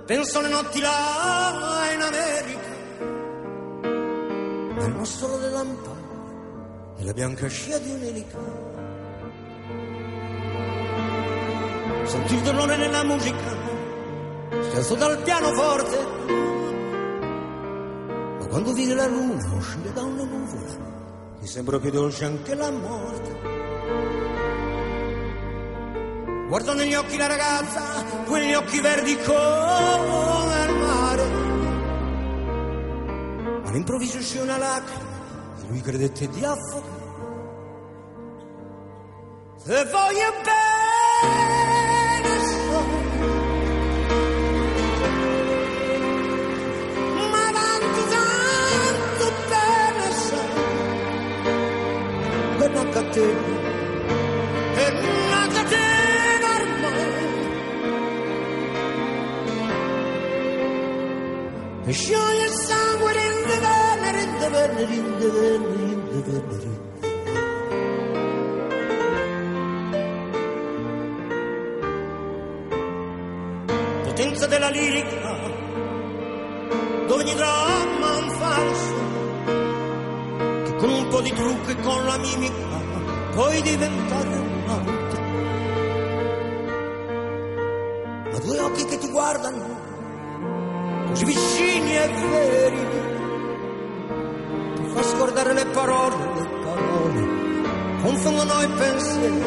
[0.06, 2.78] penso alle notti là in America.
[4.80, 5.98] Nel mostro delle lampade
[6.98, 8.38] e la bianca scia di un'elica.
[12.04, 13.58] Senti il dolore nella musica,
[14.62, 15.98] scherzo dal pianoforte.
[18.40, 22.70] Ma quando vedi la luna uscire da una nuvola, ti sembra più dolce anche la
[22.70, 23.59] morte.
[26.50, 31.22] Guardo negli occhi la ragazza, quegli occhi verdi come il mare.
[33.68, 35.08] All'improvviso uscì una lacrima
[35.62, 36.98] e lui credette di affogare.
[39.58, 40.34] Se voglio
[42.24, 42.84] bene so,
[61.94, 66.88] scioglie il sangue in the burner, in the burner, in the burner, in the burner.
[74.04, 75.38] Potenza della lirica,
[77.08, 78.96] d'ogni dramma un falso,
[80.66, 82.68] che con un po' di trucco e con la mimica
[83.32, 84.39] puoi diventare
[92.08, 92.88] vicini e veri,
[94.76, 97.28] ti fa scordare le parole, le parole,
[98.02, 99.44] confondono i pensieri.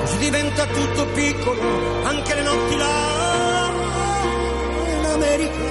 [0.00, 1.60] Così diventa tutto piccolo,
[2.04, 3.70] anche le notti là
[4.98, 5.68] in America.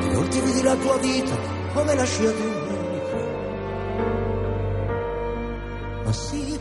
[0.00, 1.36] Ti volti vedi la tua vita
[1.74, 3.16] come la scia di un'unica.
[6.04, 6.58] Ma sì,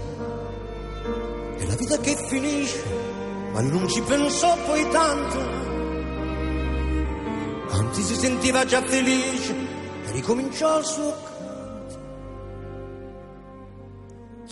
[1.57, 2.83] è la vita che finisce,
[3.55, 5.39] ma non ci pensò poi tanto.
[7.69, 9.55] Anzi si sentiva già felice
[10.07, 11.99] e ricominciò il suo canto.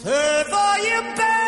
[0.01, 1.42] Te voglio bene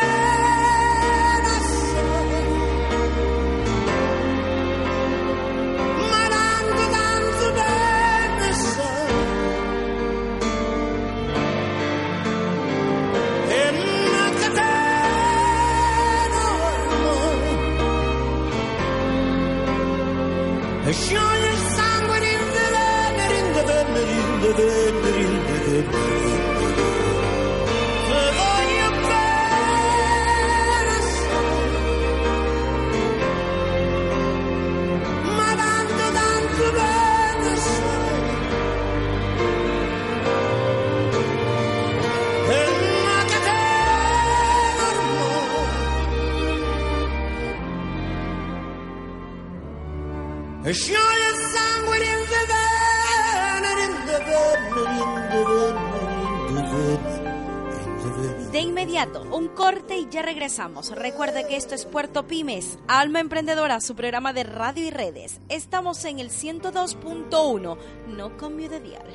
[60.16, 60.92] ya regresamos.
[60.96, 65.42] Recuerde que esto es Puerto Pymes, Alma Emprendedora, su programa de radio y redes.
[65.50, 69.06] Estamos en el 102.1, no cambio de dial.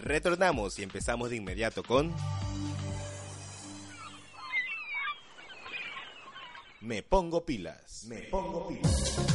[0.00, 2.14] Retornamos y empezamos de inmediato con...
[6.80, 8.04] Me pongo pilas.
[8.08, 9.29] Me pongo pilas.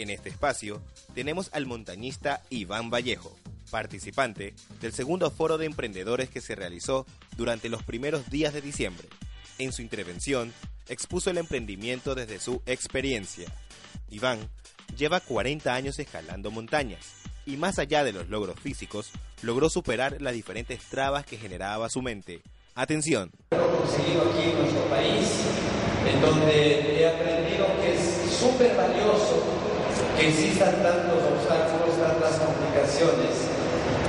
[0.00, 0.80] En este espacio
[1.14, 3.36] tenemos al montañista Iván Vallejo,
[3.70, 7.04] participante del segundo foro de emprendedores que se realizó
[7.36, 9.06] durante los primeros días de diciembre.
[9.58, 10.54] En su intervención
[10.88, 13.52] expuso el emprendimiento desde su experiencia.
[14.08, 14.38] Iván
[14.96, 17.06] lleva 40 años escalando montañas
[17.44, 19.10] y más allá de los logros físicos,
[19.42, 22.40] logró superar las diferentes trabas que generaba su mente.
[22.74, 23.30] Atención.
[23.50, 25.28] aquí en nuestro país,
[26.06, 29.69] en donde he aprendido que es súper valioso
[30.20, 33.32] existan tantos obstáculos, tantas complicaciones,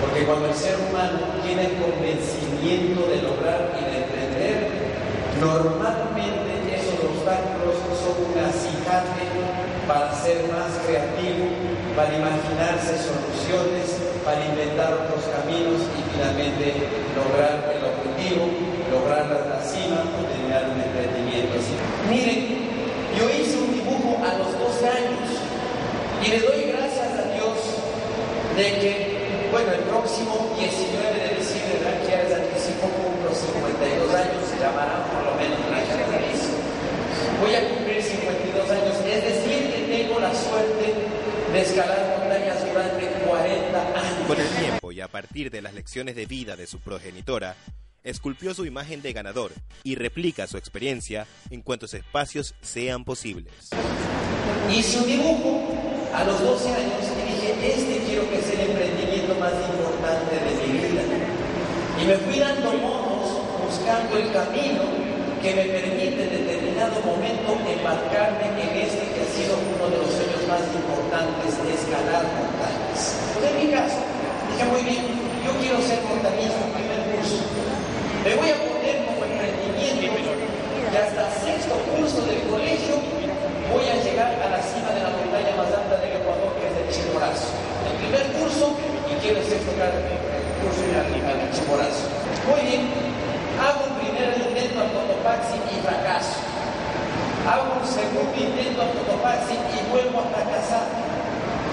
[0.03, 4.55] porque cuando el ser humano tiene el convencimiento de lograr y de emprender,
[5.39, 9.23] normalmente esos obstáculos son un acicate
[9.87, 11.47] para ser más creativo,
[11.95, 13.95] para imaginarse soluciones,
[14.27, 18.51] para inventar otros caminos y finalmente lograr el objetivo,
[18.91, 21.55] lograr la cima o terminar un emprendimiento.
[22.09, 22.67] Miren,
[23.17, 25.10] yo hice un dibujo a los 12 años
[26.23, 27.57] y le doy gracias a Dios
[28.55, 34.59] de que, bueno, el próximo 19 de diciembre, Rancheras de Anticipo cumplo 52 años, se
[34.59, 36.61] llamará por lo menos Anticipo.
[37.41, 40.93] Voy a cumplir 52 años, es decir, que tengo la suerte
[41.53, 44.27] de escalar montañas durante 40 años.
[44.27, 47.55] Con el tiempo y a partir de las lecciones de vida de su progenitora,
[48.03, 49.51] esculpió su imagen de ganador
[49.83, 53.69] y replica su experiencia en cuantos espacios sean posibles.
[54.71, 59.33] Hice un dibujo a los 12 años y dije, este quiero que sea el emprendimiento
[59.39, 61.03] más importante de mi vida.
[61.99, 64.83] Y me fui dando modos buscando el camino
[65.41, 70.11] que me permite en determinado momento embarcarme en este que ha sido uno de los
[70.11, 73.15] sueños más importantes, escalar montañas.
[73.39, 73.97] En mi caso,
[74.51, 75.07] dije muy bien,
[75.47, 77.39] yo quiero ser montañista, primer curso.
[78.21, 82.99] Me voy a poner como emprendimiento y hasta sexto curso del colegio
[83.71, 86.75] voy a llegar a la cima de la montaña más alta del Ecuador, que es
[86.75, 87.47] el Chimborazo.
[87.87, 88.75] El primer curso
[89.07, 90.19] y quiero grado, el
[90.59, 92.03] curso al, al Chimborazo.
[92.51, 92.83] Muy bien,
[93.63, 96.35] hago un primer intento al Cotopaxi y fracaso.
[97.47, 100.85] Hago un segundo intento al Cotopaxi y vuelvo a fracasar.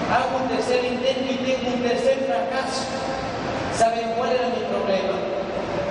[0.09, 2.87] Hago un tercer intento y tengo un tercer fracaso.
[3.77, 5.15] ¿Saben cuál era mi problema?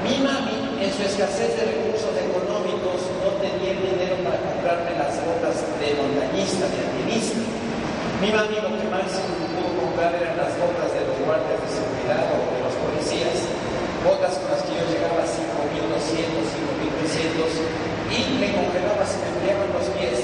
[0.02, 5.14] Mi mami, en su escasez de recursos económicos, no tenía el dinero para comprarme las
[5.22, 7.42] botas de montañista, de alpinista.
[8.22, 8.66] Mi mami que
[9.78, 13.38] comprar eran las botas de los guardias de seguridad o de los policías,
[14.02, 17.50] botas con las que yo llegaba a 5 5.200, 5.300
[18.14, 20.18] y me congelaba, se me enfriaban los pies.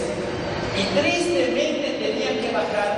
[0.74, 2.90] Y tristemente tenía que bajar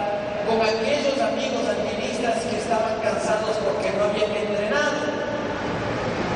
[0.49, 5.01] con aquellos amigos alpinistas que estaban cansados porque no habían entrenado.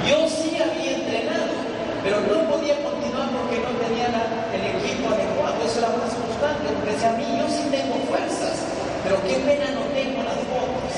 [0.08, 1.54] Yo sí había entrenado,
[2.02, 5.56] pero no podía continuar porque no tenía la- el equipo adecuado.
[5.64, 8.56] Eso era más frustrante, porque decía, a mí yo sí tengo fuerzas,
[9.04, 10.96] pero qué pena no tengo las botas.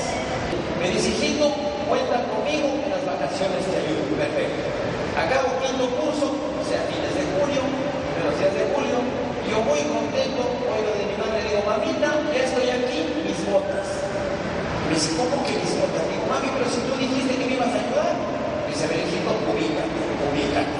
[0.81, 1.53] Me dice, "Hijito,
[1.87, 4.03] cuenta conmigo en las vacaciones te ayudo.
[4.17, 4.63] Perfecto.
[5.13, 8.97] Acabo quinto curso, o sea, fines de julio, primeros días de julio,
[9.45, 10.41] y yo muy contento,
[10.73, 13.87] oigo de mi madre, le digo, mamita, ya estoy aquí, mis botas.
[14.89, 16.01] Me dice, ¿cómo que mis botas?
[16.09, 18.15] Digo, mami, pero si tú dijiste que me ibas a ayudar.
[18.17, 20.75] Me dice, a ver, hijito, ubícate, ubícate.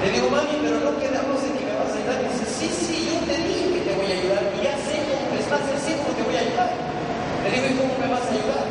[0.00, 2.16] Le digo, mami, pero no quedamos en que me vas a ayudar.
[2.24, 4.94] Me dice, sí, sí, yo te dije que te voy a ayudar y ya sé
[5.04, 6.70] cómo es más sé cómo te voy a ayudar.
[7.44, 8.64] Le digo, ¿y cómo me vas a ayudar?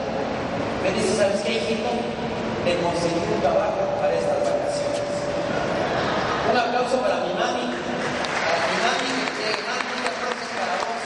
[0.81, 1.91] Me dice, ¿sabes qué, hijito?
[2.65, 5.13] Te conseguí un trabajo para estas vacaciones.
[6.49, 11.03] Un aplauso para mi mami, para mi mami, que mami, un aplauso para vos.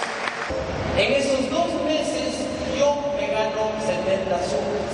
[0.97, 2.87] En esos dos meses yo
[3.17, 4.93] me gano 70 sucres.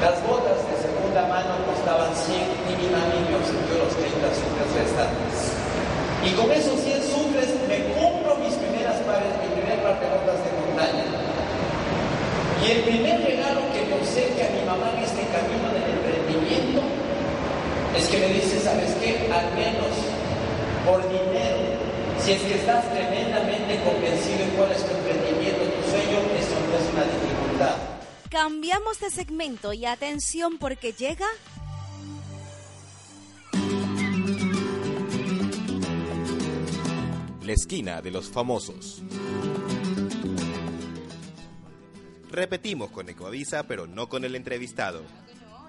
[0.00, 4.68] Las botas de segunda mano costaban 100 y mi mami me obsequió los 30 sucres
[4.74, 5.36] restantes.
[6.24, 10.38] Y con esos 100 sucres me compro mis primeras pares, mi primer par de botas
[10.40, 11.04] de montaña.
[12.60, 16.80] Y el primer regalo que me obsequia mi mamá en este camino del emprendimiento
[17.96, 19.28] es que me dice, ¿sabes qué?
[19.30, 19.92] Al menos
[20.86, 21.60] por dinero,
[22.24, 26.76] si es que estás tremendamente convencido en cuál es tu emprendimiento, tu sueño, eso no
[26.78, 27.76] es una dificultad.
[28.30, 31.26] Cambiamos de segmento y atención porque llega
[37.42, 39.02] La esquina de los famosos.
[42.30, 45.02] Repetimos con Ecoavisa, pero no con el entrevistado.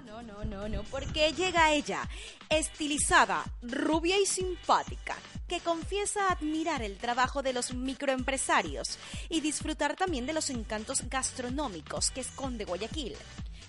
[0.06, 2.08] No, no, no, no, porque llega ella,
[2.50, 5.16] estilizada, rubia y simpática,
[5.48, 9.00] que confiesa admirar el trabajo de los microempresarios
[9.30, 13.16] y disfrutar también de los encantos gastronómicos que esconde Guayaquil.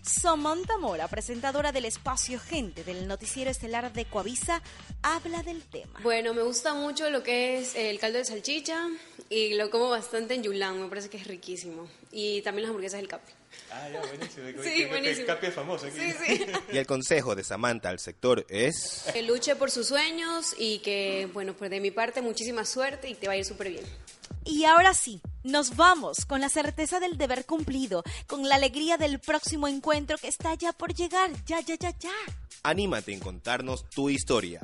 [0.02, 4.60] Samantha Mora, presentadora del espacio Gente del noticiero estelar de Coavisa,
[5.00, 6.00] habla del tema.
[6.02, 8.88] Bueno, me gusta mucho lo que es el caldo de salchicha
[9.30, 11.86] y lo como bastante en Yulán, me parece que es riquísimo.
[12.10, 13.32] Y también las hamburguesas del Capi.
[13.70, 14.62] Ah, ya, buenísimo.
[14.62, 15.26] Sí, buenísimo.
[15.26, 15.98] Capi es famoso aquí.
[15.98, 16.46] Sí, sí.
[16.72, 19.04] Y el consejo de Samantha al sector es...
[19.12, 23.14] Que luche por sus sueños y que, bueno, pues de mi parte muchísima suerte y
[23.14, 23.84] te va a ir súper bien.
[24.44, 29.20] Y ahora sí, nos vamos con la certeza del deber cumplido, con la alegría del
[29.20, 32.10] próximo encuentro que está ya por llegar, ya, ya, ya, ya.
[32.64, 34.60] Anímate en contarnos tu historia.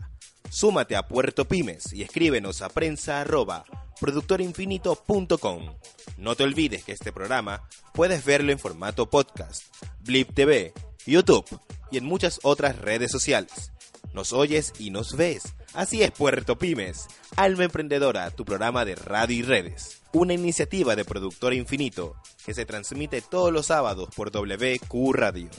[0.50, 3.64] Súmate a Puerto Pymes y escríbenos a prensa arroba
[4.00, 5.74] productorinfinito.com.
[6.16, 9.64] No te olvides que este programa puedes verlo en formato podcast,
[10.00, 10.72] Blip TV,
[11.06, 11.44] YouTube
[11.90, 13.72] y en muchas otras redes sociales.
[14.14, 15.54] Nos oyes y nos ves.
[15.74, 20.00] Así es Puerto Pymes, Alma Emprendedora, tu programa de radio y redes.
[20.12, 25.50] Una iniciativa de Productor Infinito que se transmite todos los sábados por WQ Radio.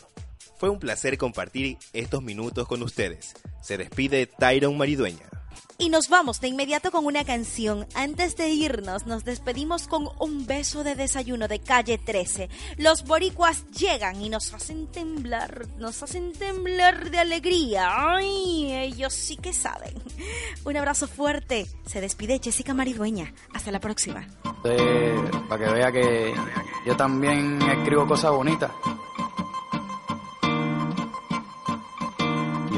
[0.59, 3.33] Fue un placer compartir estos minutos con ustedes.
[3.61, 5.29] Se despide Tyron Maridueña.
[5.77, 7.87] Y nos vamos de inmediato con una canción.
[7.95, 12.49] Antes de irnos, nos despedimos con un beso de desayuno de calle 13.
[12.77, 17.91] Los boricuas llegan y nos hacen temblar, nos hacen temblar de alegría.
[17.95, 18.73] ¡Ay!
[18.73, 19.93] Ellos sí que saben.
[20.65, 21.67] Un abrazo fuerte.
[21.85, 23.33] Se despide Jessica Maridueña.
[23.53, 24.27] Hasta la próxima.
[25.47, 26.33] para que vea que
[26.85, 28.71] yo también escribo cosas bonitas.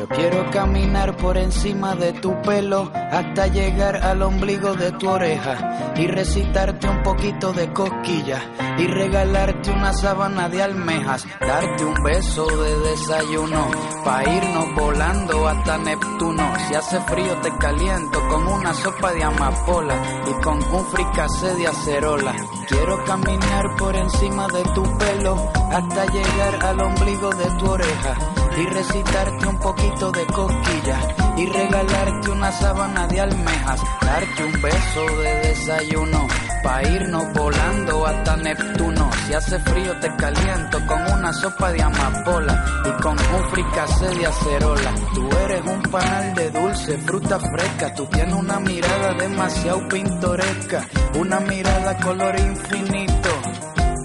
[0.10, 6.08] Quiero caminar por encima de tu pelo hasta llegar al ombligo de tu oreja y
[6.08, 8.42] recitarte un poquito de cosquillas
[8.78, 13.70] y regalarte una sábana de almejas, darte un beso de desayuno
[14.04, 16.52] pa irnos volando hasta Neptuno.
[16.68, 19.96] Si hace frío te caliento con una sopa de amapola
[20.28, 22.36] y con un fricase de acerola.
[22.68, 28.18] Quiero caminar por encima de tu pelo hasta llegar al ombligo de tu oreja
[28.58, 31.06] y recitarte un poquito de cosquillas
[31.38, 36.28] y regalarte una sábana de almejas, darte un beso de desayuno
[36.64, 39.12] pa irnos volando hasta Neptuno.
[39.28, 44.26] Si hace frío te caliento con una sopa de amapola y con un fricase de
[44.26, 44.96] acerola.
[45.14, 50.88] Tú eres un panal de dulce, fruta fresca, tú tienes una mirada demasiado pintoresca,
[51.20, 53.30] una mirada color infinito.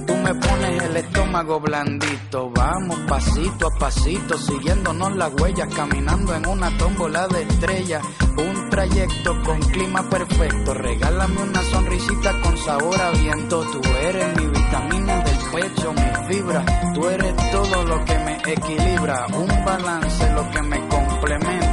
[0.07, 0.97] Tú me pones el
[1.27, 8.05] estómago blandito, vamos pasito a pasito, siguiéndonos las huellas, caminando en una tómbola de estrellas,
[8.37, 14.47] un trayecto con clima perfecto, regálame una sonrisita con sabor a viento, tú eres mi
[14.47, 16.65] vitamina del pecho, mi fibra,
[16.95, 21.66] tú eres todo lo que me equilibra, un balance lo que me complementa,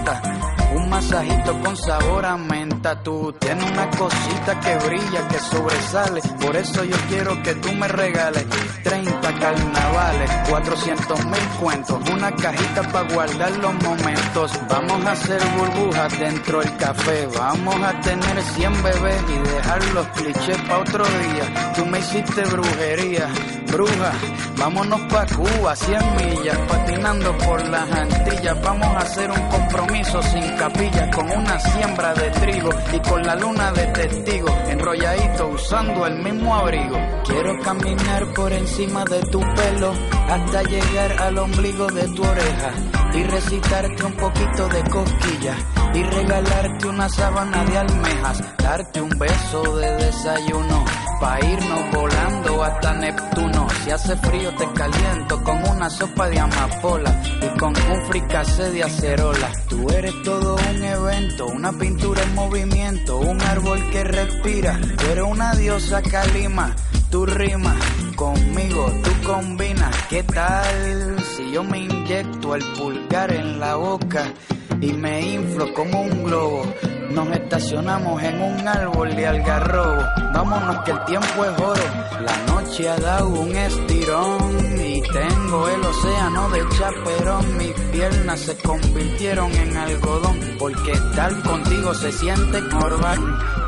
[0.93, 3.01] masajito con sabor a menta.
[3.01, 6.21] Tú tienes una cosita que brilla, que sobresale.
[6.39, 8.45] Por eso yo quiero que tú me regales
[8.83, 14.51] 30 carnavales, 400 mil cuentos, una cajita para guardar los momentos.
[14.69, 17.27] Vamos a hacer burbujas dentro del café.
[17.37, 21.73] Vamos a tener 100 bebés y dejar los clichés para otro día.
[21.75, 23.27] Tú me hiciste brujería,
[23.73, 24.11] bruja.
[24.57, 28.61] Vámonos pa' Cuba, 100 millas, patinando por las Antillas.
[28.61, 33.35] Vamos a hacer un compromiso sin capilla, con una siembra de trigo y con la
[33.35, 36.97] luna de testigo, enrolladito usando el mismo abrigo.
[37.25, 39.93] Quiero caminar por encima de tu pelo
[40.29, 42.71] hasta llegar al ombligo de tu oreja
[43.13, 45.57] y recitarte un poquito de cosquillas
[45.93, 50.85] y regalarte una sábana de almejas, darte un beso de desayuno
[51.23, 53.67] pa irnos volando hasta Neptuno.
[53.83, 58.83] Si hace frío te caliento con una sopa de amapola y con un fricase de
[58.83, 59.51] acerola.
[59.67, 64.79] Tú eres todo un evento, una pintura en movimiento, un árbol que respira.
[64.97, 66.75] Tú eres una diosa calima,
[67.09, 67.77] tú rimas
[68.15, 69.95] conmigo, tú combinas.
[70.09, 74.31] ¿Qué tal si yo me inyecto el pulgar en la boca
[74.79, 76.65] y me inflo como un globo?
[77.11, 80.01] Nos estacionamos en un árbol de algarrobo.
[80.33, 81.83] Vámonos que el tiempo es oro.
[82.21, 87.57] La noche ha dado un estirón y tengo el océano de chaperón.
[87.57, 93.19] Mis piernas se convirtieron en algodón porque estar contigo se siente corbán.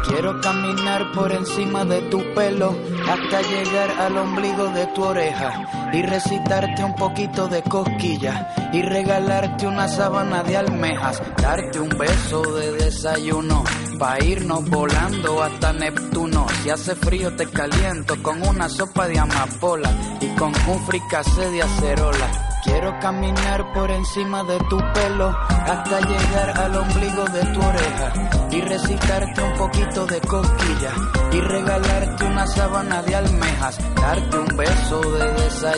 [0.07, 2.75] Quiero caminar por encima de tu pelo
[3.09, 9.67] hasta llegar al ombligo de tu oreja y recitarte un poquito de cosquillas y regalarte
[9.67, 13.63] una sábana de almejas, darte un beso de desayuno.
[13.97, 16.45] Pa irnos volando hasta Neptuno.
[16.61, 19.89] Si hace frío te caliento con una sopa de amapola.
[20.19, 22.27] Y con un fricase de acerola.
[22.65, 25.29] Quiero caminar por encima de tu pelo.
[25.49, 28.13] Hasta llegar al ombligo de tu oreja.
[28.51, 30.91] Y recitarte un poquito de cosquilla.
[31.31, 35.74] Y regalarte una sábana de almejas, darte un beso de desayuno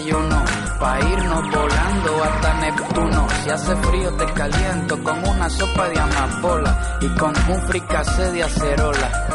[0.79, 3.27] pa irnos volando hasta Neptuno.
[3.43, 8.43] Si hace frío te caliento con una sopa de amapola y con un fricase de
[8.43, 9.27] acerola.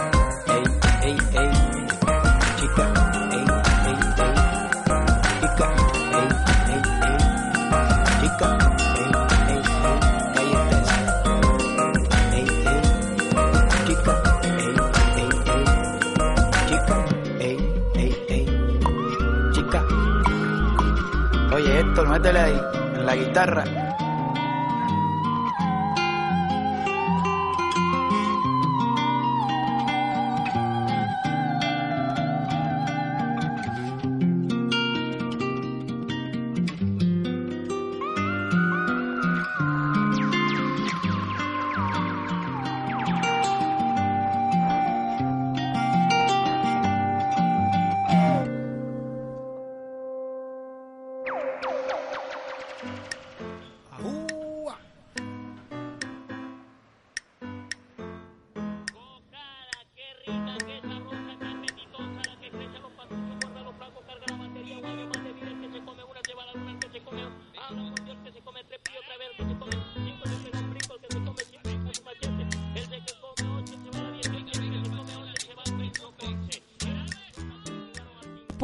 [22.35, 23.82] En la guitarra.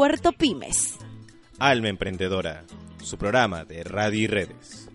[0.09, 0.97] Puerto Pymes.
[1.59, 2.65] Alma Emprendedora,
[3.03, 4.88] su programa de radio y redes.